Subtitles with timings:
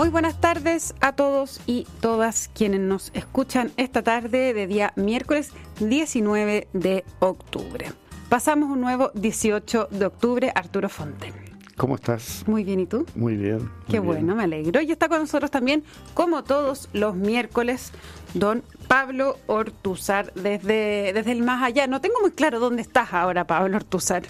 [0.00, 5.52] Muy buenas tardes a todos y todas quienes nos escuchan esta tarde de día miércoles
[5.78, 7.92] 19 de octubre.
[8.30, 11.34] Pasamos un nuevo 18 de octubre, Arturo Fonte.
[11.76, 12.44] ¿Cómo estás?
[12.46, 13.04] Muy bien, ¿y tú?
[13.14, 13.70] Muy bien.
[13.90, 14.80] Qué bueno, me alegro.
[14.80, 15.84] Y está con nosotros también,
[16.14, 17.92] como todos los miércoles,
[18.32, 21.86] don Pablo Ortuzar, desde, desde el más allá.
[21.86, 24.22] No tengo muy claro dónde estás ahora, Pablo Ortuzar.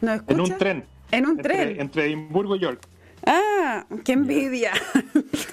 [0.00, 0.84] ¿No En un tren.
[1.10, 1.80] En un tren.
[1.80, 2.91] Entre Edimburgo y York.
[3.24, 4.72] Ah, qué envidia.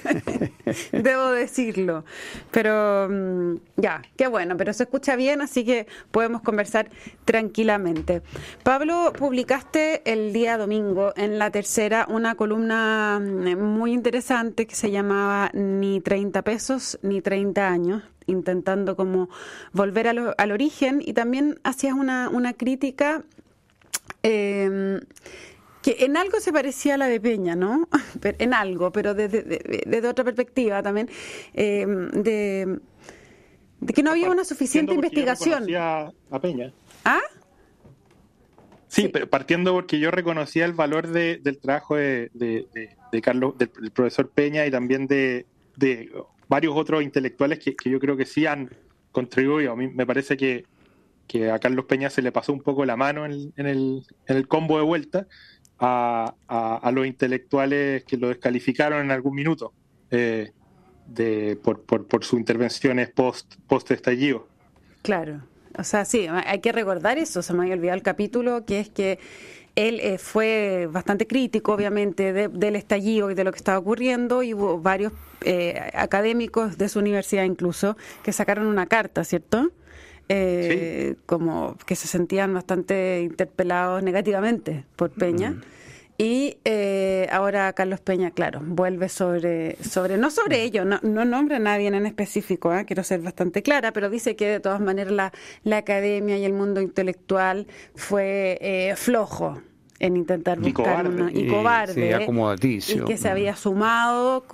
[0.92, 2.04] Debo decirlo.
[2.50, 6.90] Pero mm, ya, qué bueno, pero se escucha bien, así que podemos conversar
[7.24, 8.22] tranquilamente.
[8.64, 14.90] Pablo, publicaste el día domingo en la tercera una columna mm, muy interesante que se
[14.90, 19.28] llamaba Ni 30 pesos ni 30 años intentando como
[19.72, 23.24] volver al origen y también hacías una, una crítica
[24.22, 25.00] eh,
[25.82, 27.88] que en algo se parecía a la de Peña, ¿no?
[28.38, 31.08] en algo, pero desde, otra perspectiva también,
[31.54, 32.78] eh, de,
[33.94, 35.66] que no había una suficiente investigación.
[35.74, 36.72] a Peña.
[37.04, 37.20] ¿Ah?
[38.88, 42.30] Sí, pero partiendo porque yo reconocía el valor del trabajo de,
[43.22, 45.46] Carlos, del, profesor Peña y también de,
[46.48, 48.68] varios otros intelectuales que, yo creo que sí han
[49.12, 49.72] contribuido.
[49.72, 50.64] A mí me parece que,
[51.50, 54.76] a Carlos Peña se le pasó un poco la mano en, el, en el combo
[54.76, 55.28] de vuelta
[55.80, 59.72] a, los intelectuales que lo descalificaron en algún minuto
[60.10, 60.52] eh,
[61.06, 64.46] de, por, por, sus intervenciones post, post estallido.
[65.02, 65.42] Claro,
[65.78, 68.90] o sea, sí, hay que recordar eso, se me había olvidado el capítulo, que es
[68.90, 69.18] que
[69.76, 74.52] él eh, fue bastante crítico, obviamente, del estallido y de lo que estaba ocurriendo, y
[74.52, 79.70] hubo varios eh, académicos de su universidad incluso que sacaron una carta, ¿cierto?
[80.32, 85.50] eh, como que se sentían bastante interpelados negativamente por Peña.
[85.50, 85.62] Mm.
[86.20, 91.56] Y eh, ahora Carlos Peña, claro, vuelve sobre, sobre no sobre ello, no, no nombra
[91.56, 92.84] a nadie en específico, ¿eh?
[92.84, 95.32] quiero ser bastante clara, pero dice que de todas maneras la,
[95.64, 99.62] la academia y el mundo intelectual fue eh, flojo
[100.00, 102.26] en intentar buscar una y cobarde.
[102.62, 104.44] y, que se había sumado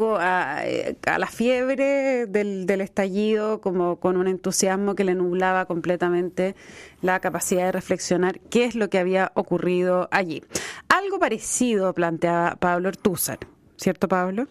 [0.65, 6.57] eh, a, la fiebre del, del, estallido como con un entusiasmo que le nublaba completamente
[7.01, 10.43] la capacidad de reflexionar qué es lo que había ocurrido allí.
[10.89, 13.39] Algo parecido planteaba Pablo Ortúzar,
[13.77, 14.49] ¿cierto Pablo?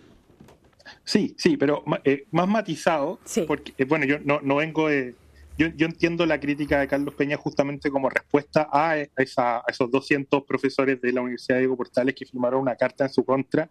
[1.03, 5.13] Sí, sí, pero eh, más matizado, porque eh, bueno, yo no, no vengo de
[5.57, 11.13] yo, entiendo la crítica de Carlos Peña justamente como respuesta a, esos 200 profesores de
[11.13, 13.69] la Universidad de Diego Portales que firmaron una carta en su contra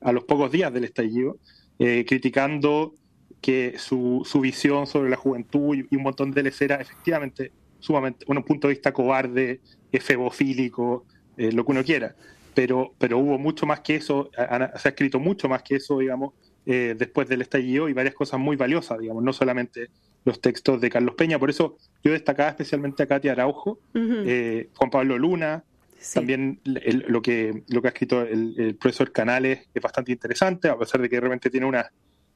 [0.00, 1.38] a los pocos días del estallido,
[1.78, 2.94] eh, criticando
[3.40, 8.42] que su, visión sobre la juventud y, un montón de les era efectivamente sumamente, un
[8.44, 9.60] punto de vista cobarde,
[9.92, 11.04] efebofílico,
[11.36, 12.14] eh, lo que uno quiera.
[12.54, 16.34] Pero, pero hubo mucho más que eso, se ha escrito mucho más que eso, digamos,
[16.66, 19.90] eh, después del estallido y varias cosas muy valiosas, digamos, no solamente
[20.24, 21.38] los textos de Carlos Peña.
[21.38, 25.64] Por eso yo destacaba especialmente a Katia Araujo, eh, Juan Pablo Luna,
[26.12, 31.00] también lo, que, lo que ha escrito el, profesor Canales es bastante interesante, a pesar
[31.00, 31.90] de que realmente tiene una,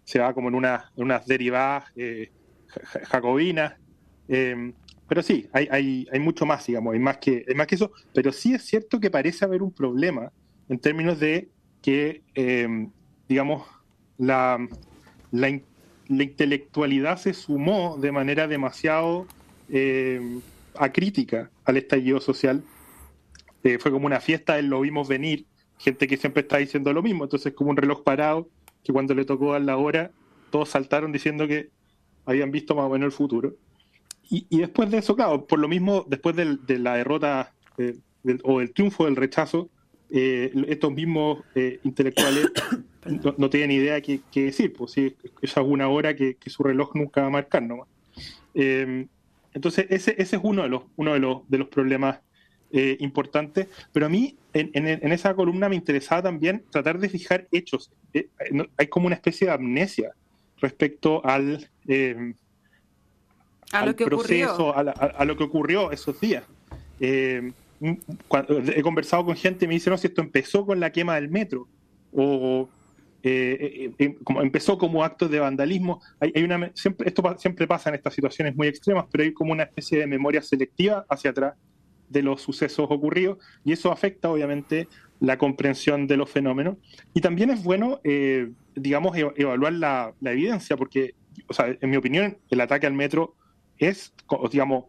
[0.04, 2.31] se va como en, una, unas derivadas eh,
[3.04, 3.75] jacobinas.
[4.28, 4.72] Em,
[5.06, 7.93] pero sí, hay, hay, hay, mucho más, digamos, hay más, que, hay más que eso.
[8.15, 10.32] Pero sí es cierto que parece haber un problema
[10.69, 11.48] en términos de
[11.82, 12.91] que, em,
[13.28, 13.66] digamos,
[14.19, 14.59] la,
[15.31, 15.60] la,
[16.08, 19.26] la intelectualidad se sumó de manera demasiado
[19.70, 20.41] eh,
[20.76, 22.62] acrítica al estallido social.
[23.62, 25.47] Eh, fue como una fiesta, lo vimos venir,
[25.78, 28.48] gente que siempre está diciendo lo mismo, entonces como un reloj parado,
[28.82, 30.10] que cuando le tocó a la hora,
[30.50, 31.70] todos saltaron diciendo que
[32.24, 33.54] habían visto más o menos el futuro.
[34.30, 37.97] Y, después de eso, claro, por lo mismo, después de la derrota eh,
[38.44, 39.70] o del triunfo del rechazo,
[40.10, 42.46] eh, estos mismos eh, intelectuales
[43.36, 47.22] no, tienen idea qué, qué decir, pues si es alguna hora que, su reloj nunca
[47.22, 47.88] va a marcar nomás.
[48.54, 49.06] Em,
[49.53, 52.21] entonces, ese, ese es uno de los, uno de los, de los problemas
[52.71, 57.48] eh, importantes, pero a mí en, en, esa columna me interesaba también tratar de fijar
[57.53, 57.91] hechos.
[58.77, 60.12] hay como una especie de amnesia
[60.60, 62.34] respecto al, em,
[63.72, 66.44] a lo que proceso, a, a, lo que ocurrió esos días.
[67.00, 71.15] Eh, he conversado con gente y me dicen, no, si esto empezó con la quema
[71.15, 71.69] del metro,
[72.13, 72.69] o
[73.22, 76.01] eh, eh, eh, como empezó como acto de vandalismo.
[76.21, 79.65] Hay, una, siempre, esto siempre pasa en estas situaciones muy extremas, pero hay como una
[79.65, 81.54] especie de memoria selectiva hacia atrás
[82.09, 84.89] de los sucesos ocurridos, y eso afecta obviamente
[85.21, 86.77] la comprensión de los fenómenos.
[87.13, 88.01] Y también es bueno,
[88.74, 91.15] digamos, evaluar la, evidencia, porque,
[91.48, 93.34] o sea, en mi opinión, el ataque al metro
[93.77, 94.15] es,
[94.51, 94.86] digamos,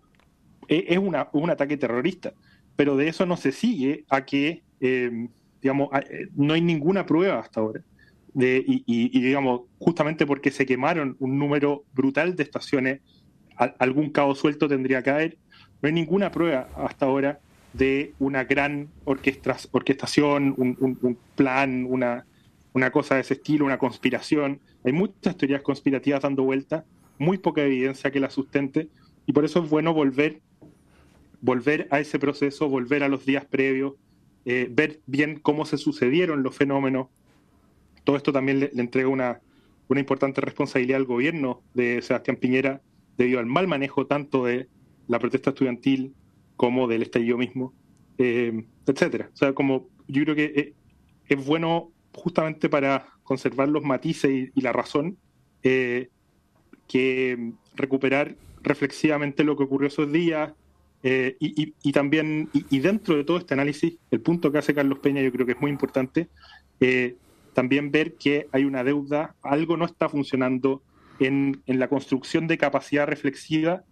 [0.70, 2.34] e, es una, un ataque terrorista
[2.80, 5.28] pero de eso no se sigue a que, em,
[5.62, 5.90] digamos,
[6.34, 7.82] no hay ninguna prueba hasta ahora.
[8.34, 13.02] Y, digamos, justamente porque se quemaron un número brutal de estaciones,
[13.58, 15.38] algún cabo suelto tendría que haber.
[15.82, 17.42] No hay ninguna prueba hasta ahora
[17.74, 22.26] de una gran orquestación, un, plan, una,
[22.72, 24.62] una cosa de ese estilo, una conspiración.
[24.86, 26.86] Hay muchas teorías conspirativas dando vuelta,
[27.18, 28.88] muy poca evidencia que la sustente,
[29.26, 30.40] y por eso es bueno volver,
[31.42, 33.94] volver a ese proceso, volver a los días previos,
[34.46, 37.08] eh, ver bien cómo se sucedieron los fenómenos.
[38.04, 39.42] Todo esto también le, entrega una,
[39.88, 42.82] una importante responsabilidad al gobierno de Sebastián Piñera
[43.18, 44.68] debido al mal manejo tanto de
[45.08, 46.14] la protesta estudiantil
[46.56, 47.74] como del estallido mismo,
[48.18, 49.30] eh, etcétera.
[49.34, 50.74] O sea, como yo creo que eh,
[51.28, 55.18] es bueno justamente para conservar los matices y, la razón,
[55.64, 56.10] eh,
[56.88, 60.52] que recuperar reflexivamente lo que ocurrió esos días
[61.04, 65.22] eh, y, también, y, dentro de todo este análisis, el punto que hace Carlos Peña
[65.22, 66.28] yo creo que es muy importante,
[66.80, 67.16] eh,
[67.54, 70.82] también ver que hay una deuda, algo no está funcionando
[71.20, 73.84] en, en la construcción de capacidad reflexiva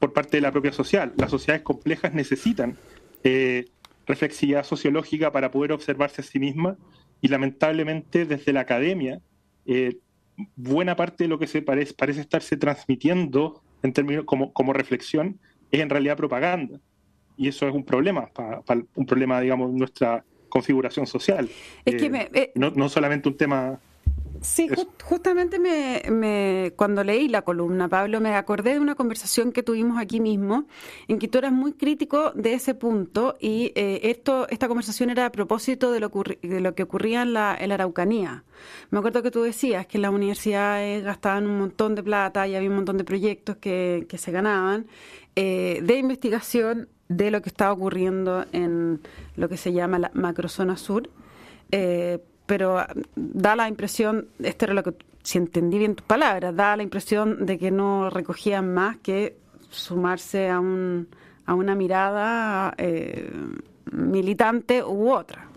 [0.00, 1.12] por parte de la propia social.
[1.16, 2.76] Las sociedades complejas necesitan
[4.06, 6.76] reflexividad sociológica para poder observarse a sí misma
[7.20, 9.20] y lamentablemente desde la academia
[9.66, 9.98] eh,
[10.54, 15.38] buena parte de lo que se parece, parece estarse transmitiendo en términos como, como reflexión
[15.70, 16.80] es en realidad propaganda
[17.36, 18.30] y eso es un problema,
[18.94, 21.48] un problema digamos nuestra configuración social.
[21.84, 23.78] Es que eh, eh, no, no solamente un tema
[24.42, 24.68] Sí,
[25.04, 30.20] justamente me, cuando leí la columna, Pablo, me acordé de una conversación que tuvimos aquí
[30.20, 30.66] mismo,
[31.08, 35.26] en que tú eras muy crítico de ese punto y eh, esto, esta conversación era
[35.26, 36.10] a propósito de lo,
[36.42, 38.44] de lo que ocurría en la, en Araucanía.
[38.90, 42.68] Me acuerdo que tú decías que las universidades gastaban un montón de plata y había
[42.68, 44.86] un montón de proyectos que, que se ganaban
[45.34, 49.00] eh, de investigación de lo que estaba ocurriendo en
[49.36, 51.10] lo que se llama la macrozona sur.
[51.70, 56.54] Eh, pero ah, da la impresión, esto era lo que, si entendí bien tus palabras,
[56.54, 59.36] da la impresión de que no recogían más que
[59.70, 61.08] sumarse a, un,
[61.44, 63.30] a una mirada eh,
[63.92, 65.48] militante u otra.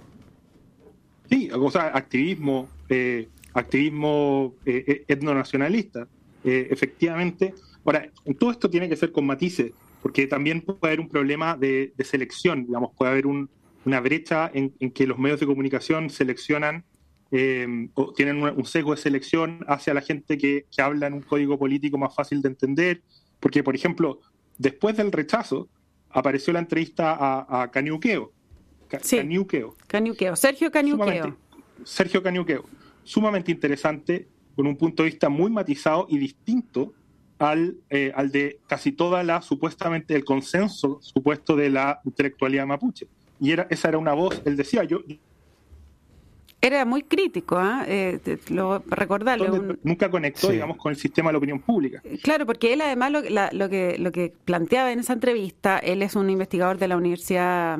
[1.30, 6.08] Sí, o sea, activismo, eh, activismo eh, etnonacionalista,
[6.44, 7.54] efectivamente.
[7.86, 8.10] Ahora,
[8.40, 9.72] todo esto tiene que ser con matices,
[10.02, 13.50] porque también puede haber un problema de selección, digamos, puede haber un,
[13.86, 16.84] una brecha en, que los medios de comunicación seleccionan
[17.32, 21.58] eh, o tienen un, sesgo de selección hacia la gente que, habla en un código
[21.58, 23.02] político más fácil de entender.
[23.40, 24.20] Porque, por ejemplo,
[24.58, 25.70] después del rechazo,
[26.10, 28.32] apareció la entrevista a, a Caniuqueo.
[29.88, 30.36] Caniuqueo.
[30.36, 31.38] Sergio Caniuqueo.
[31.84, 32.66] Sergio Caniuqueo.
[33.04, 36.94] Sumamente interesante, con un punto de vista muy matizado y distinto
[37.38, 43.08] al, eh, al de casi toda la, supuestamente, el consenso supuesto de la intelectualidad mapuche
[43.40, 45.00] y era, esa era una voz, él decía, yo...
[46.62, 47.86] Era muy crítico, ¿ah?
[47.88, 48.20] ¿eh?
[48.50, 49.50] lo, recordarle.
[49.82, 52.02] Nunca conectó, digamos, con el sistema de la opinión pública.
[52.22, 56.18] Claro, porque él además lo, lo, que, lo que planteaba en esa entrevista, él es
[56.18, 57.80] un investigador de la Universidad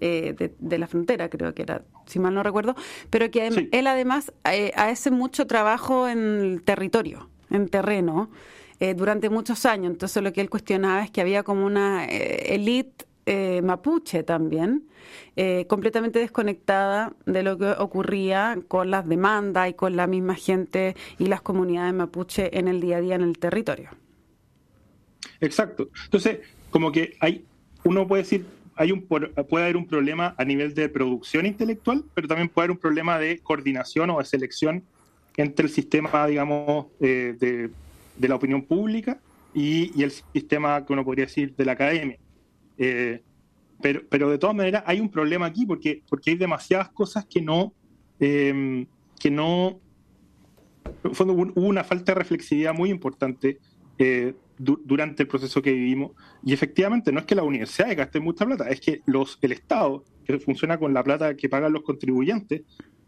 [0.00, 2.74] eh, de, la Frontera, creo que era, si mal no recuerdo,
[3.10, 8.28] pero que él además eh, hace mucho trabajo en el territorio, en terreno,
[8.80, 9.92] eh, durante muchos años.
[9.92, 14.84] Entonces lo que él cuestionaba es que había como una élite eh, mapuche también,
[15.36, 20.94] eh, completamente desconectada de lo que ocurría con las demandas y con la misma gente
[21.18, 23.90] y las comunidades mapuche en el día a día en el territorio.
[25.40, 25.88] Exacto.
[26.04, 26.40] Entonces,
[26.70, 27.44] como que hay,
[27.84, 28.44] uno puede decir,
[28.76, 32.72] hay un puede haber un problema a nivel de producción intelectual, pero también puede haber
[32.72, 34.82] un problema de coordinación o de selección
[35.36, 39.18] entre el sistema, digamos, eh, de, la opinión pública
[39.52, 42.18] y, y, el sistema que uno podría decir de la academia.
[42.78, 43.22] Eh,
[43.80, 47.42] pero, pero de todas maneras hay un problema aquí porque, porque hay demasiadas cosas que
[47.42, 47.74] no,
[48.20, 48.86] em,
[49.18, 49.80] que no,
[51.04, 53.58] hubo una falta de reflexividad muy importante
[53.98, 56.12] eh, durante el proceso que vivimos.
[56.44, 60.04] Y efectivamente no es que la universidad gaste mucha plata, es que los, el Estado,
[60.24, 62.62] que funciona con la plata que pagan los contribuyentes,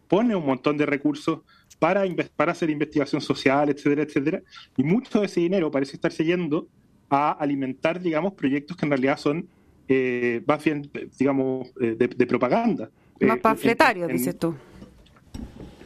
[0.08, 1.40] pone un montón de recursos
[1.78, 2.04] para,
[2.36, 4.42] para hacer investigación social, etcétera, etcétera.
[4.76, 6.68] Y mucho de ese dinero parece estar yendo
[7.08, 9.48] a alimentar, digamos, proyectos que en realidad son
[9.88, 12.90] eh, más bien, digamos, eh, de, propaganda.
[13.20, 14.54] Más eh, panfletario, dices tú.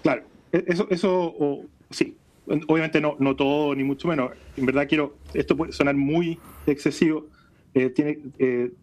[0.03, 2.17] Claro, e, eso, eso sí,
[2.47, 4.33] obviamente no, no todo, ni mucho menos.
[4.57, 7.27] En verdad quiero, esto puede sonar muy excesivo,
[7.75, 8.19] eh, tiene,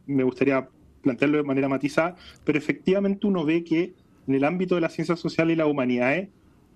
[0.05, 0.67] me gustaría
[1.01, 3.93] plantearlo de manera matizada, pero efectivamente uno ve que
[4.27, 6.29] en el ámbito de las ciencias sociales y las humanidades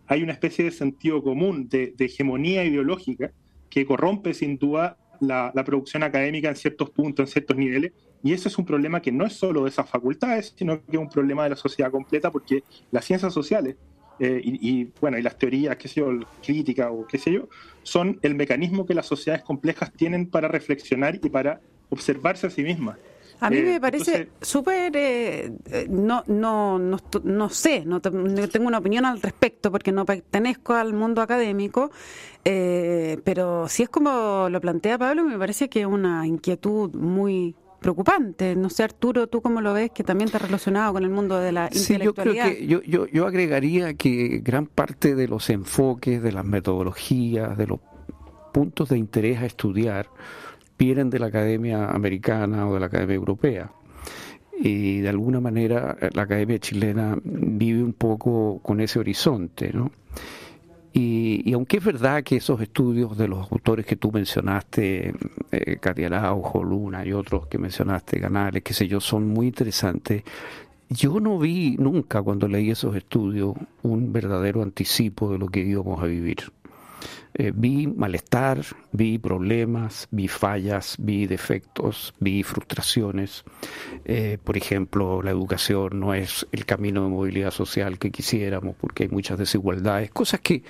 [0.07, 3.31] hay una especie de sentido común, de, de hegemonía ideológica,
[3.69, 7.93] que corrompe sin duda la, producción académica en ciertos puntos, en ciertos niveles,
[8.23, 10.97] Y eso es un problema que no es solo de esas facultades, sino que es
[10.97, 13.75] un problema de la sociedad completa, porque las ciencias sociales
[14.23, 16.11] eh, y, bueno, y las teorías, qué sé yo,
[16.45, 17.49] crítica o qué sé yo,
[17.81, 21.59] son el mecanismo que las sociedades complejas tienen para reflexionar y para
[21.89, 22.99] observarse a sí mismas.
[23.39, 25.51] A mí me eh, parece súper, eh,
[25.89, 30.93] no, no, no, no, sé, no, tengo una opinión al respecto porque no pertenezco al
[30.93, 31.89] mundo académico,
[32.43, 38.55] pero si es como lo plantea Pablo, me parece que es una inquietud muy preocupante.
[38.55, 39.91] No sé, Arturo, ¿tú cómo lo ves?
[39.91, 43.07] Que también está relacionado con el mundo de la sí, Yo, creo que, yo, yo,
[43.07, 47.79] yo agregaría que gran parte de los enfoques, de las metodologías, de los
[48.53, 50.07] puntos de interés a estudiar
[50.77, 53.71] vienen de la academia americana o de la academia europea.
[54.59, 59.91] Y de alguna manera la academia chilena vive un poco con ese horizonte, ¿no?
[60.93, 65.13] Y, aunque es verdad que esos estudios de los autores que tú mencionaste,
[65.51, 70.23] eh, Katia Araujo, Luna y otros que mencionaste, Canales, qué sé yo, son muy interesantes,
[70.89, 76.03] yo no vi nunca cuando leí esos estudios un verdadero anticipo de lo que íbamos
[76.03, 76.51] a vivir.
[77.33, 83.43] Eh, vi malestar, vi problemas, vi fallas, vi defectos, vi frustraciones.
[84.05, 89.03] Eh, por ejemplo, la educación no es el camino de movilidad social que quisiéramos porque
[89.03, 90.63] hay muchas desigualdades, cosas que,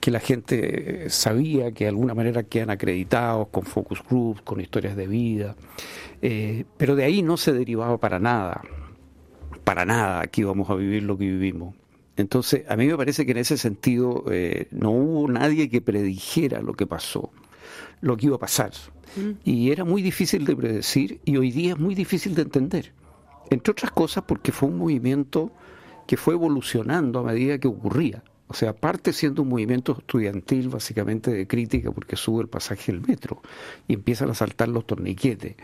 [0.00, 4.96] que la gente sabía que de alguna manera quedan acreditados con focus groups, con historias
[4.96, 5.56] de vida,
[6.20, 8.62] eh, pero de ahí no se derivaba para nada,
[9.64, 11.74] para nada que íbamos a vivir lo que vivimos.
[12.16, 16.60] Entonces, a mí me parece que en ese sentido eh, no hubo nadie que predijera
[16.60, 17.30] lo que pasó,
[18.00, 18.72] lo que iba a pasar.
[19.16, 19.30] Mm.
[19.44, 22.92] Y era muy difícil de predecir y hoy día es muy difícil de entender.
[23.50, 25.52] Entre otras cosas porque fue un movimiento
[26.06, 28.22] que fue evolucionando a medida que ocurría.
[28.48, 33.00] O sea, parte siendo un movimiento estudiantil básicamente de crítica porque sube el pasaje del
[33.00, 33.40] metro
[33.88, 35.56] y empiezan a saltar los torniquetes.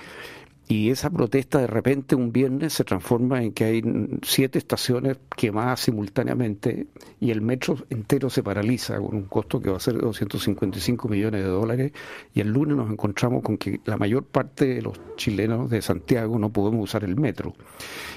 [0.71, 3.83] Y esa protesta de repente un viernes se transforma en que hay
[4.23, 6.89] siete estaciones quemadas simultáneamente
[7.21, 11.09] y el metro entero se paraliza con un costo que va a ser de 255
[11.09, 11.93] millones de dólares
[12.35, 16.39] y el lunes nos encontramos con que la mayor parte de los chilenos de Santiago
[16.39, 17.55] no podemos usar el metro.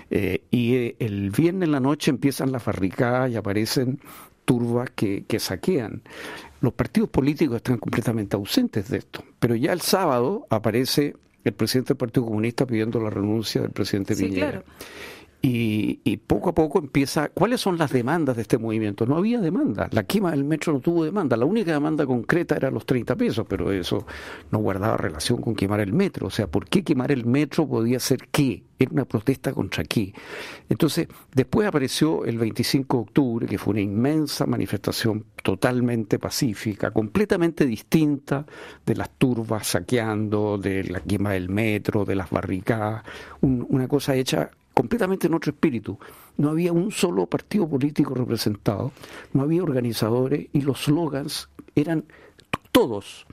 [0.10, 4.02] Eh, y eh, el viernes en la noche empiezan las barricadas y aparecen
[4.44, 6.02] turbas que, que saquean.
[6.60, 11.90] Los partidos políticos están completamente ausentes de esto, pero ya el sábado aparece el presidente
[11.90, 14.64] del Partido Comunista pidiendo la renuncia del presidente sí, Piñera.
[15.44, 19.08] Y, y, poco a poco empieza, ¿cuáles son las demandas de este movimiento?
[19.08, 22.70] No había demanda, la quema del metro no tuvo demanda, la única demanda concreta era
[22.70, 24.06] los 30 pesos, pero eso
[24.52, 28.00] no guardaba relación con quemar el metro, o sea, ¿por qué quemar el metro podía
[28.00, 28.64] ser qué?
[28.78, 30.14] Era una protesta contra qué.
[30.70, 37.66] Entonces, después apareció el 25 de octubre, que fue una inmensa manifestación totalmente pacífica, completamente
[37.66, 38.46] distinta
[38.86, 43.04] de las turbas saqueando, de la quema del metro, de las barricadas,
[43.42, 45.98] una cosa hecha completamente en otro espíritu.
[46.38, 48.92] No había un solo partido político representado,
[49.34, 52.06] no había organizadores y los slogans eran
[52.72, 53.26] todos.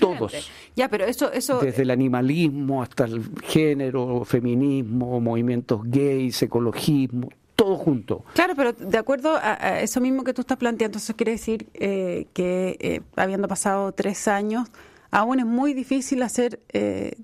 [0.00, 0.50] Todos.
[0.74, 1.60] Ya, pero eso, eso...
[1.60, 8.24] Desde el animalismo hasta el género, feminismo, movimientos gays, ecologismo, todo junto.
[8.32, 12.28] Claro, pero de acuerdo a, eso mismo que tú estás planteando, eso quiere decir eh,
[12.32, 14.68] que eh, habiendo pasado tres años,
[15.10, 17.16] aún es muy difícil hacer eh,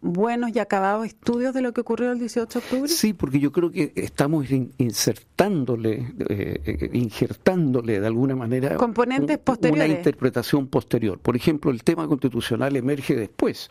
[0.00, 2.88] buenos y acabados estudios de lo que ocurrió el 18 de octubre?
[2.88, 9.88] Sí, porque yo creo que estamos insertándole, eh, injertándole de alguna manera componentes posteriores.
[9.88, 11.18] Una interpretación posterior.
[11.18, 13.68] Por ejemplo, el tema constitucional emerge después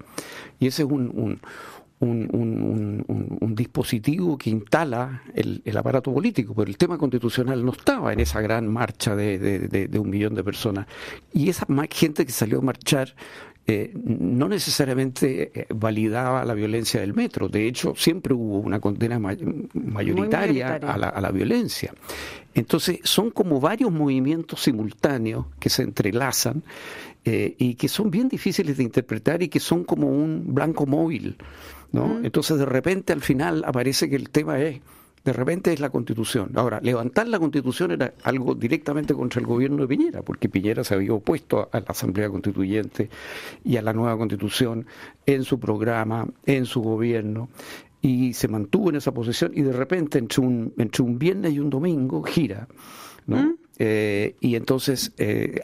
[0.59, 1.41] y ese es un, un
[2.01, 8.39] un, dispositivo que instala el, aparato político, pero el tema constitucional no estaba en esa
[8.41, 10.88] gran marcha de, de un millón de personas.
[11.33, 13.15] Y esa gente que salió a marchar
[13.68, 17.50] eh, no necesariamente eh, validaba la violencia del metro.
[17.50, 21.94] De hecho, siempre hubo una condena mayoritaria, A, la, violencia.
[22.56, 26.63] Entonces, son como varios movimientos simultáneos que se entrelazan
[27.25, 31.38] eh, y que son bien difíciles de interpretar y que son como un blanco móvil.
[31.92, 32.20] ¿no?
[32.24, 34.82] Entonces, de repente, al final aparece que el tema es
[35.23, 36.51] de repente es la constitución.
[36.55, 40.93] Ahora, levantar la constitución era algo directamente contra el gobierno de Piñera, porque Piñera se
[40.93, 43.09] había opuesto a la Asamblea Constituyente
[43.63, 44.85] y a la nueva constitución
[45.25, 47.49] en su programa, en su gobierno,
[48.01, 51.59] y se mantuvo en esa posición y de repente entre un, entre un viernes y
[51.59, 52.67] un domingo gira.
[53.27, 53.38] ¿no?
[53.38, 53.55] ¿Mm?
[53.81, 55.61] Eh, y entonces eh,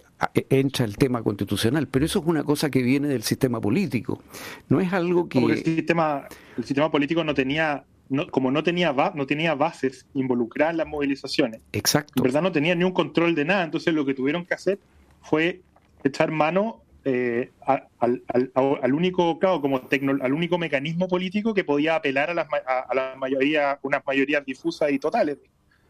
[0.50, 4.22] entra el tema constitucional, pero eso es una cosa que viene del sistema político,
[4.70, 5.40] no es algo que...
[5.40, 7.84] el sistema, el sistema político no tenía
[8.32, 12.14] como no tenía, no tenía bases involucradas en las movilizaciones, Exacto.
[12.18, 14.80] en verdad no tenía ni un control de nada, entonces lo que tuvieron que hacer
[15.22, 15.62] fue
[16.04, 17.52] echar mano eh,
[18.00, 19.82] al, único, claro, como
[20.22, 24.92] al único mecanismo político que podía apelar a las, a, la mayoría, unas mayorías difusas
[24.92, 25.38] y totales.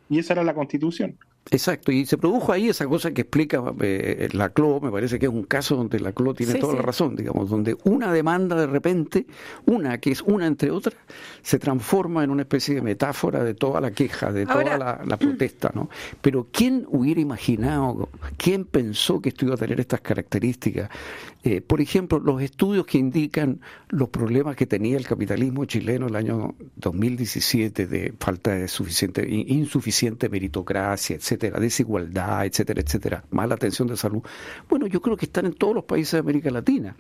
[0.10, 1.18] Y esa era la constitución.
[1.52, 5.28] Exacto, y se produjo ahí esa cosa que explica eh, la CLO, me parece que
[5.28, 8.66] es un caso donde la CLO tiene toda la razón, digamos, donde una demanda de
[8.66, 9.28] repente,
[9.68, 10.96] una que es una entre otras,
[11.44, 15.72] se transforma en una especie de metáfora de toda la queja, de toda la, protesta,
[15.76, 15.88] ¿no?
[16.20, 20.90] Pero ¿quién hubiera imaginado, quién pensó que esto iba a tener estas características?
[21.44, 26.16] Eh, por ejemplo, los estudios que indican los problemas que tenía el capitalismo chileno el
[26.16, 33.88] año 2017 de falta de suficiente, insuficiente meritocracia, etc etcétera, desigualdad, etcétera, etcétera, mala atención
[33.88, 34.22] de salud.
[34.70, 36.96] Bueno, yo creo que están en todos los países de América Latina,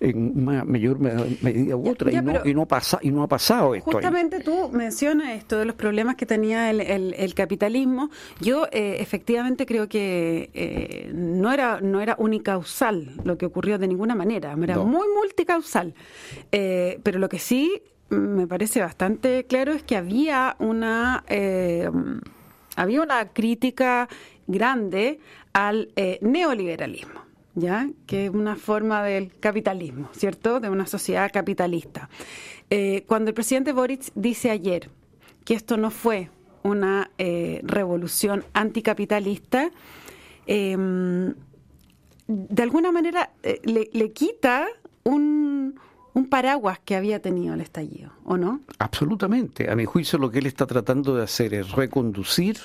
[0.00, 3.92] en mayor medida u otra, y, no, y, no pasa, y no ha pasado esto.
[3.92, 8.10] Justamente tú mencionas esto de los problemas que tenía el, el, capitalismo.
[8.40, 13.88] Yo eh, efectivamente creo que eh, no era no era unicausal lo que ocurrió de
[13.88, 15.94] ninguna manera, era muy multicausal.
[16.52, 21.24] Eh, pero lo que sí me parece bastante claro es que había una
[22.76, 24.08] había una crítica
[24.46, 25.18] grande
[25.52, 27.22] al eh, neoliberalismo,
[27.54, 27.88] ¿ya?
[28.06, 30.60] que es una forma del capitalismo, ¿cierto?
[30.60, 32.08] De una sociedad capitalista.
[32.70, 34.90] Eh, cuando el presidente Boric dice ayer
[35.44, 36.30] que esto no fue
[36.62, 39.70] una eh, revolución anticapitalista,
[40.46, 41.34] em,
[42.28, 43.30] de alguna manera
[43.62, 44.66] le, le quita
[45.04, 45.45] un,
[46.16, 48.62] un paraguas que había tenido el estallido, ¿o no?
[48.78, 49.70] Absolutamente.
[49.70, 52.56] A mi juicio lo que él está tratando de hacer es reconducir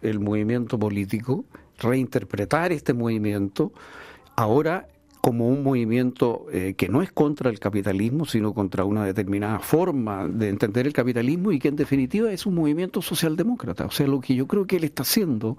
[0.00, 1.44] el movimiento político,
[1.80, 3.72] reinterpretar este movimiento,
[4.36, 4.86] ahora
[5.20, 10.28] como un movimiento eh, que no es contra el capitalismo, sino contra una determinada forma
[10.28, 13.86] de entender el capitalismo y que en definitiva es un movimiento socialdemócrata.
[13.86, 15.58] O sea, lo que yo creo que él está haciendo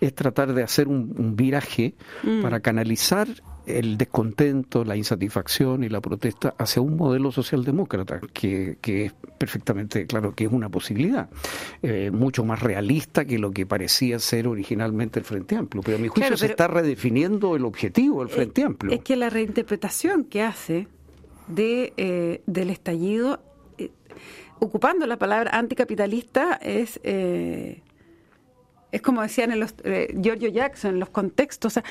[0.00, 1.94] es tratar de hacer un, viraje
[2.24, 2.42] mm.
[2.42, 3.28] para canalizar
[3.66, 10.06] el descontento, la insatisfacción y la protesta hacia un modelo socialdemócrata, que, que es perfectamente
[10.06, 11.28] claro que es una posibilidad,
[11.82, 15.82] eh, mucho más realista que lo que parecía ser originalmente el Frente Amplio.
[15.84, 18.92] Pero a mi juicio se está redefiniendo el objetivo del Frente Amplio.
[18.92, 20.88] Es que la reinterpretación que hace
[21.48, 23.40] de, eh, del estallido,
[23.78, 23.90] eh,
[24.58, 27.00] ocupando la palabra anticapitalista, es...
[28.92, 29.74] es como decían en los,
[30.20, 31.72] Giorgio Jackson, en los contextos.
[31.72, 31.84] O sea,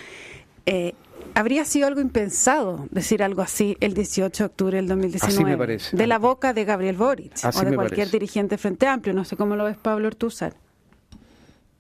[1.33, 5.77] habría sido algo impensado decir algo así el 18 de octubre del 2019.
[5.93, 9.13] De la boca de Gabriel Boric o de cualquier dirigente Frente Amplio.
[9.13, 10.53] No sé cómo lo ves, Pablo Ortúzar.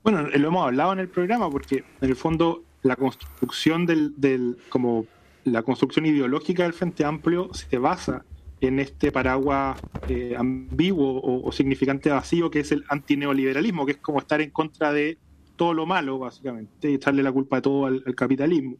[0.03, 5.05] Bueno, lo hemos hablado en el programa porque en el fondo la construcción del, como
[5.43, 8.23] la construcción ideológica del Frente Amplio se basa
[8.61, 14.19] en este paraguas eh, ambiguo o, significante vacío que es el antineoliberalismo, que es como
[14.19, 15.17] estar en contra de
[15.59, 18.77] todo lo malo, básicamente, y echarle la culpa de todo al capitalismo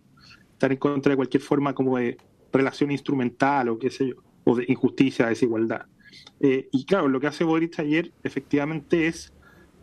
[0.59, 2.17] estar en contra de cualquier forma como de
[2.51, 5.85] relación instrumental o qué sé yo, o de injusticia, desigualdad.
[6.41, 9.31] Eh, y claro, lo que hace Boris ayer efectivamente es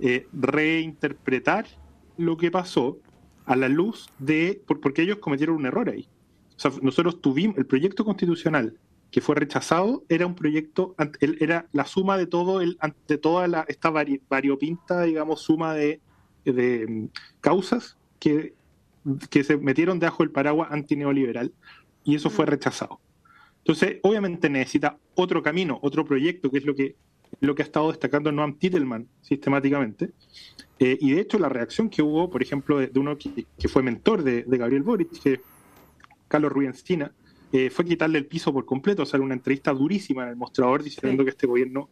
[0.00, 1.66] eh, reinterpretar
[2.18, 2.98] lo que pasó
[3.46, 6.08] a la luz de, porque ellos cometieron un error ahí.
[6.56, 8.74] O sea, nosotros tuvimos, el proyecto constitucional
[9.10, 10.94] que fue rechazado era un proyecto,
[11.40, 12.76] era la suma de todo el,
[13.08, 16.02] de toda la, esta variopinta, digamos, suma de,
[16.52, 17.08] de mm,
[17.40, 18.54] causas que
[19.30, 21.52] que se metieron debajo del paraguas antineoliberal
[22.04, 23.00] y eso fue rechazado.
[23.58, 26.94] Entonces, obviamente necesita otro camino, otro proyecto, que es lo que,
[27.40, 30.10] lo que ha estado destacando Noam Titelman sistemáticamente.
[30.78, 34.22] Eh, y de hecho, la reacción que hubo, por ejemplo, de, uno que, fue mentor
[34.22, 35.40] de, Gabriel Boric, que
[36.28, 37.12] Carlos Rubienstina,
[37.52, 40.82] eh, fue quitarle el piso por completo, o sea, una entrevista durísima en el mostrador
[40.82, 41.88] diciendo que este gobierno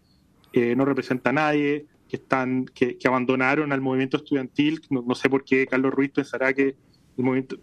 [0.52, 4.80] eh, no representa a nadie, que, están, que, abandonaron al movimiento estudiantil.
[4.88, 6.76] no, sé por qué Carlos Ruiz pensará que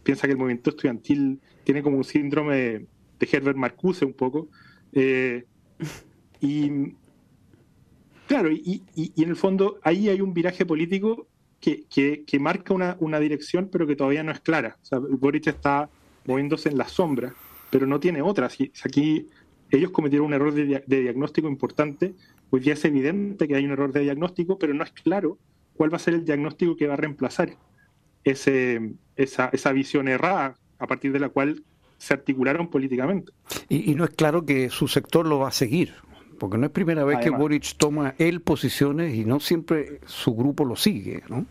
[0.04, 2.88] piensa que el movimiento estudiantil tiene como un síndrome de,
[3.32, 4.50] Herbert Marcuse un poco.
[4.92, 5.46] Eh,
[6.42, 6.70] y
[8.28, 11.28] claro, y, en el fondo ahí hay un viraje político
[11.62, 11.86] que,
[12.26, 14.78] que, marca una, una, dirección, pero que todavía no es clara.
[14.82, 15.90] O sea, Boric está
[16.26, 17.34] moviéndose en la sombra,
[17.70, 18.50] pero no tiene otra.
[18.50, 19.28] Si, aquí
[19.70, 22.16] ellos cometieron un error de, de, diagnóstico importante,
[22.52, 25.40] hoy día es evidente que hay un error de diagnóstico, pero no es claro
[25.74, 27.56] cuál va a ser el diagnóstico que va a reemplazar
[28.24, 31.64] ese, esa, esa visión errada a partir de la cual
[31.98, 33.32] se articularon políticamente.
[33.70, 35.94] Y, no es claro que su sector lo va a seguir,
[36.40, 40.66] porque no es primera vez que Boric toma él posiciones y no siempre su grupo
[40.66, 41.46] lo sigue, ¿no?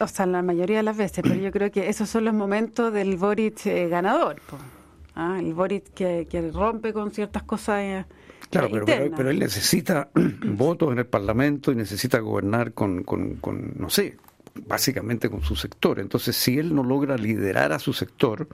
[0.00, 2.92] O sea, la mayoría de las veces, pero yo creo que esos son los momentos
[2.92, 4.40] del Boric eh, ganador.
[5.14, 5.36] ¿Ah?
[5.38, 7.80] El Boric que, que, rompe con ciertas cosas.
[7.80, 8.04] Eh,
[8.50, 10.10] claro, pero, pero, él necesita
[10.44, 14.16] votos en el Parlamento y necesita gobernar con, con, con no sé,
[14.66, 16.00] básicamente con su sector.
[16.00, 18.48] Entonces, si él no logra liderar a su sector,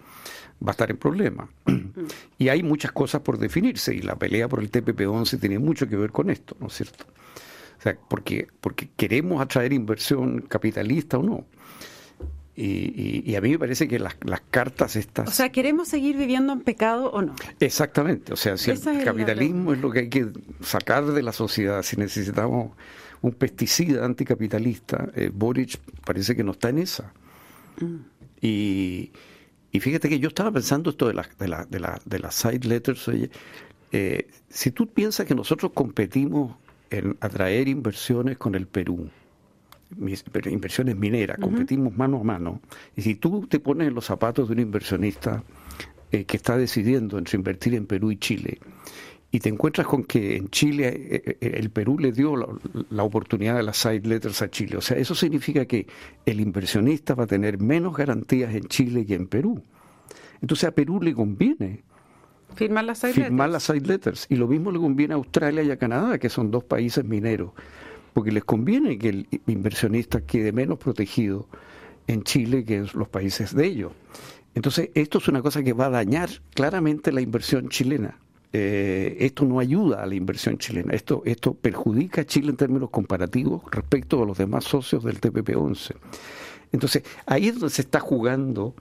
[0.63, 1.49] va a estar en problema.
[2.39, 5.97] Y hay muchas cosas por definirse, y la pelea por el TPP-11 tiene mucho que
[5.97, 7.05] ver con esto, ¿no es cierto?
[7.79, 11.45] O sea, porque, porque queremos atraer inversión capitalista o no.
[12.63, 15.27] Y, a mí me parece que las, las, cartas estas...
[15.27, 17.35] O sea, ¿queremos seguir viviendo en pecado o no?
[17.59, 18.35] Exactamente.
[18.35, 20.29] O sea, si el capitalismo es lo que hay que
[20.61, 22.73] sacar de la sociedad, si necesitamos
[23.23, 27.15] un pesticida anticapitalista, eh, Boric parece que no está en esa.
[27.81, 27.97] Mm.
[28.43, 29.11] Y,
[29.73, 32.35] y, fíjate que yo estaba pensando esto de las de la, de la, de las
[32.35, 33.31] side letters, oye,
[33.93, 36.57] eh, si tú piensas que nosotros competimos
[36.91, 39.11] en atraer inversiones con el Perú,
[39.99, 42.61] inversiones mineras, competimos mano a mano,
[42.97, 45.43] y si tú te pones en los zapatos de un inversionista
[46.13, 48.59] eh, que está decidiendo entre invertir en Perú y Chile,
[49.33, 52.35] y te encuentras con que en Chile eh, eh, el Perú le dio
[52.91, 54.77] la, oportunidad de las side letters a Chile.
[54.77, 55.87] O sea, eso significa que
[56.27, 59.63] el inversionista va a tener menos garantías en Chile que en Perú.
[60.41, 61.85] Entonces a Perú le conviene
[62.55, 64.27] firmar las side, firmar las side letters.
[64.29, 67.53] Y lo mismo le conviene a Australia y a Canadá, que son dos países mineros,
[68.13, 71.47] porque les conviene que el inversionista quede menos protegido
[72.07, 73.93] en Chile que en los países de ellos.
[74.55, 78.19] Entonces, esto es una cosa que va a dañar claramente la inversión chilena.
[78.53, 82.91] Eh, esto no ayuda a la inversión chilena, esto, esto perjudica a Chile en términos
[82.91, 85.95] comparativos respecto a los demás socios del TPP-11.
[86.73, 88.75] Entonces, ahí es donde se está jugando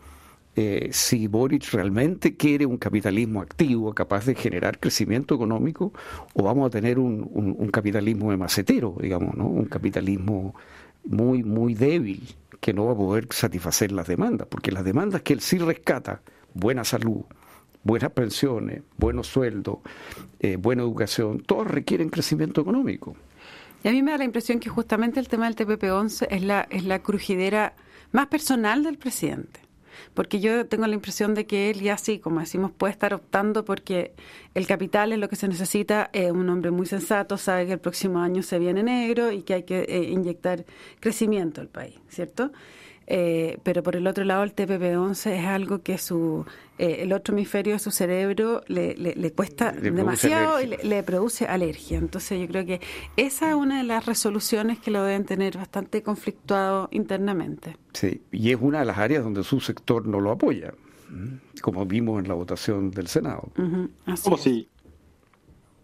[0.62, 5.93] eh, si Boric realmente quiere un capitalismo activo, capaz de generar crecimiento económico,
[6.34, 9.48] o vamos a tener un, capitalismo de macetero, digamos, ¿no?
[9.48, 10.54] un capitalismo
[11.06, 15.32] muy, muy débil, que no va a poder satisfacer las demandas, porque las demandas que
[15.32, 16.22] él sí rescata,
[16.54, 17.22] buena salud,
[17.86, 19.78] buenas pensiones, buenos sueldos,
[20.41, 23.15] eh, buena educación, todos requieren crecimiento económico.
[23.82, 26.67] Y a mí me da la impresión que justamente el tema del TPP-11 es la,
[26.69, 27.76] es la crujidera
[28.12, 29.68] más personal del presidente.
[30.14, 33.66] Porque yo tengo la impresión de que él ya sí, como decimos, puede estar optando
[33.66, 34.14] porque
[34.54, 37.80] el capital es lo que se necesita, es un hombre muy sensato, sabe que el
[37.80, 40.66] próximo año se viene negro y que hay que eh, inyectar
[41.00, 42.52] crecimiento al país, ¿cierto?
[43.12, 46.45] Eh, pero por el otro lado el TPP-11 es algo que su
[46.78, 51.98] eh, el otro hemisferio de su cerebro le, le, cuesta demasiado y le, produce alergia.
[51.98, 52.82] Entonces yo creo que
[53.17, 57.78] esa es una de las resoluciones que lo deben tener bastante conflictuado internamente.
[57.93, 60.76] Sí, y es una de las áreas donde su sector no lo apoya,
[61.63, 63.52] como vimos en la votación del Senado.
[64.24, 64.69] como si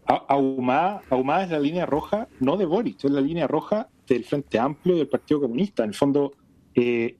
[0.05, 4.95] Ahumada, es la línea roja, no de Boris, es la línea roja del Frente Amplio
[4.95, 5.83] del Partido Comunista.
[5.83, 6.33] En el fondo,
[6.75, 7.17] eh,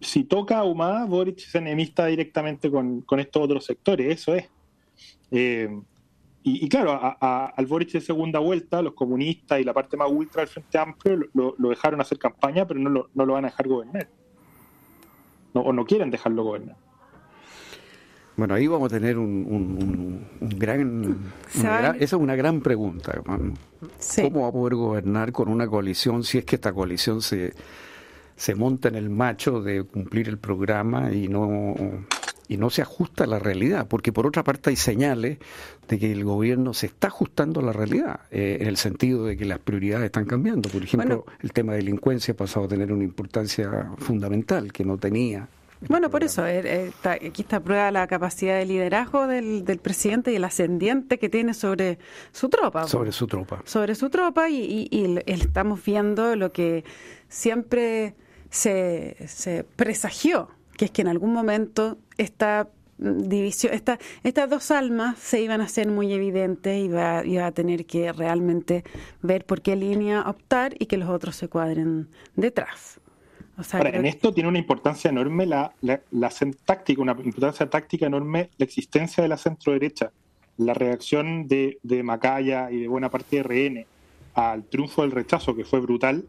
[0.00, 4.48] si toca a Humada, Boric se enemista directamente con, estos otros sectores, eso es.
[5.30, 5.68] Eh,
[6.42, 10.48] y, claro, al Boric de segunda vuelta, los comunistas y la parte más ultra del
[10.48, 14.08] Frente Amplio lo, dejaron hacer campaña, pero no lo, no lo van a dejar gobernar.
[15.52, 16.76] o no quieren dejarlo gobernar.
[18.40, 23.20] Bueno, ahí vamos a tener un, gran, Esa es una gran pregunta.
[23.22, 27.52] ¿Cómo va a poder gobernar con una coalición si es que esta coalición se,
[28.40, 31.74] se monta en el macho de cumplir el programa y no
[32.48, 35.38] y no se ajusta a la realidad, porque por otra parte hay señales
[35.88, 39.36] de que el gobierno se está ajustando a la realidad, eh, en el sentido de
[39.36, 40.70] que las prioridades están cambiando.
[40.70, 44.96] Por ejemplo, el tema de delincuencia ha pasado a tener una importancia fundamental que no
[44.96, 45.46] tenía.
[45.86, 50.32] Bueno, por eso, eh, eh, aquí está prueba la capacidad de liderazgo del, del, presidente
[50.32, 51.98] y el ascendiente que tiene sobre
[52.32, 52.88] su tropa.
[52.88, 53.62] Sobre su tropa.
[53.64, 56.84] Sobre su tropa y, y estamos viendo lo que
[57.28, 58.16] siempre
[58.50, 62.68] se, se presagió, que es que en algún momento esta
[63.00, 67.52] división, esta, estas dos almas se iban a hacer muy evidentes y iba, iba a
[67.52, 68.84] tener que realmente
[69.22, 73.00] ver por qué línea optar y que los otros se cuadren detrás.
[73.72, 76.30] Ahora, en esto tiene una importancia enorme la, la, la,
[76.64, 80.12] táctica, una importancia táctica enorme la existencia de la centro derecha.
[80.56, 83.86] La reacción de, de Macaya y de buena parte de RN
[84.34, 86.24] al triunfo del rechazo, que fue brutal,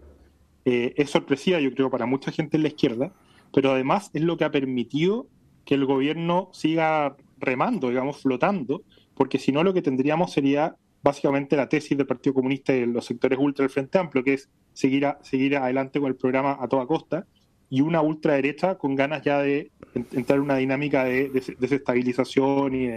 [0.65, 3.13] eh, es sorpresiva, yo creo, para mucha gente en la izquierda,
[3.53, 5.27] pero además es lo que ha permitido
[5.65, 8.83] que el gobierno siga remando, digamos, flotando,
[9.15, 12.87] porque si no lo que tendríamos sería básicamente la tesis del Partido Comunista y de
[12.87, 16.67] los sectores ultra del Frente Amplio, que es seguir, seguir adelante con el programa a
[16.67, 17.25] toda costa,
[17.69, 19.71] y una ultraderecha con ganas ya de
[20.11, 22.87] entrar en una dinámica de, desestabilización y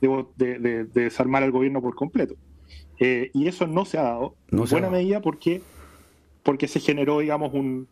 [0.00, 2.36] de, desarmar al gobierno por completo.
[2.98, 5.62] Eh, y eso no se ha dado, en buena medida porque
[6.50, 7.86] porque se generó, digamos, un,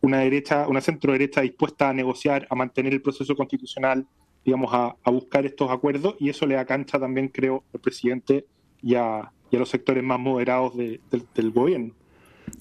[0.00, 4.04] una derecha, una centro derecha dispuesta a negociar, a mantener el proceso constitucional,
[4.44, 8.44] digamos, a, buscar estos acuerdos, y eso le da cancha también, creo, al presidente
[8.82, 11.94] y a, los sectores más moderados del, gobierno.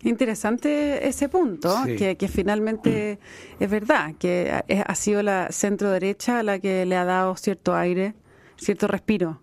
[0.04, 3.18] Interesante ese punto, que, finalmente
[3.60, 8.14] es verdad, que ha sido la centro derecha la que le ha dado cierto aire,
[8.58, 9.42] cierto respiro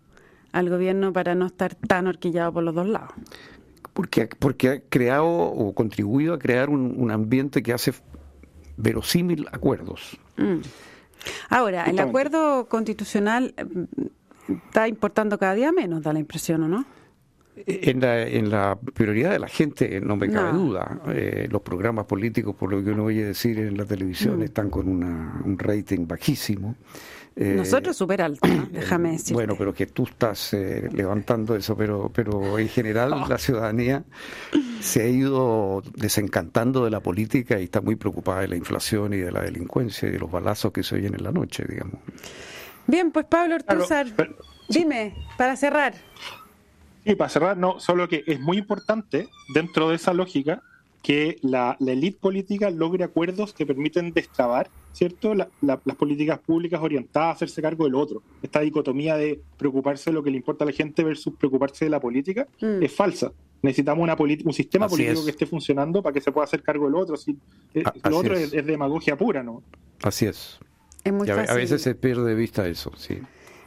[0.57, 3.13] al gobierno para no estar tan horquillado por los dos lados.
[3.97, 7.95] Porque, porque ha creado o contribuido a crear un, ambiente que hace
[8.77, 10.19] verosímil acuerdos.
[10.37, 10.59] Mm.
[11.49, 16.85] Ahora, el acuerdo constitucional mm, está importando cada día menos, da la impresión, ¿o no?
[17.65, 21.01] En la, en la prioridad de la gente, no me cabe duda.
[21.09, 24.43] Eh, los programas políticos, por lo que uno oye decir en la televisión, mm.
[24.43, 26.77] están con un rating bajísimo.
[27.39, 29.35] Eh, Nosotros súper alto, déjame decir.
[29.35, 33.29] Bueno, pero que tú estás eh, levantando eso, pero, pero en general oh.
[33.29, 34.05] la ciudadanía
[34.81, 39.19] se ha ido desencantando de la política y está muy preocupada de la inflación y
[39.19, 42.01] de la delincuencia y de los balazos que se oyen en la noche, digamos.
[42.87, 44.07] Bien, pues Pablo Ortúzar,
[44.69, 45.95] dime, para cerrar.
[47.05, 50.63] Sí, para cerrar, no, solo que es muy importante dentro de esa lógica
[51.03, 57.29] que la, la élite política logre acuerdos que permiten destrabar, ¿cierto?, las políticas públicas orientadas
[57.29, 58.23] a hacerse cargo del otro.
[58.43, 61.91] Esta dicotomía de preocuparse de lo que le importa a la gente versus preocuparse de
[61.91, 62.83] la política mm.
[62.83, 63.33] es falsa.
[63.63, 66.95] Necesitamos una un sistema político que esté funcionando para que se pueda hacer cargo del
[66.95, 67.17] otro.
[67.17, 67.37] Si,
[67.75, 69.63] eh, lo otro es, demagogia pura, ¿no?
[70.03, 70.59] Así es.
[71.05, 73.19] a, veces se pierde de vista eso, sí.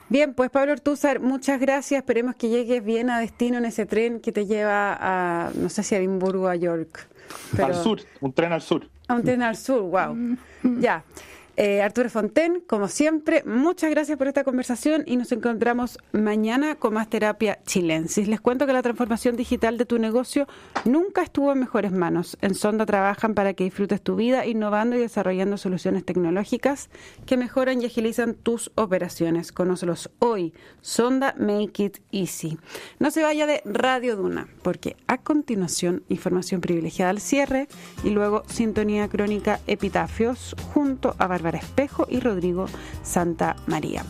[0.10, 2.00] Bien, pues Pablo Ortúzar, muchas gracias.
[2.00, 5.84] Esperemos que llegues bien a destino en ese tren que te lleva a, no sé
[5.84, 7.08] si a Edimburgo o a York.
[7.58, 8.88] Al sur, un tren al sur.
[9.10, 10.16] Un tren al sur, wow.
[10.80, 11.04] ya.
[11.62, 16.94] Eh, Arturo Fonten, como siempre, muchas gracias por esta conversación y nos encontramos mañana con
[16.94, 18.30] más terapia chilensis.
[18.30, 20.48] Les cuento que la transformación digital de tu negocio
[20.86, 22.38] nunca estuvo en mejores manos.
[22.40, 26.90] En Sonda trabajan para que disfrutes tu vida innovando y desarrollando soluciones tecnológicas
[27.26, 29.52] que mejoran y agilizan tus operaciones.
[29.52, 30.54] Conócelos hoy.
[30.80, 32.58] Sonda Make It Easy.
[33.00, 37.68] No se vaya de Radio Duna, porque a continuación información privilegiada al cierre
[38.06, 42.66] y luego sintonía crónica epitafios junto a Bárbara Espejo y Rodrigo
[43.04, 44.04] Santa María.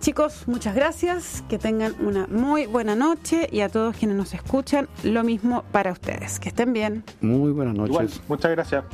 [0.00, 4.88] Chicos, muchas gracias, que tengan una muy buena noche y a todos quienes nos escuchan,
[5.04, 6.40] lo mismo para ustedes.
[6.40, 7.04] Que estén bien.
[7.20, 8.22] Muy buenas noches.
[8.26, 8.84] muchas gracias.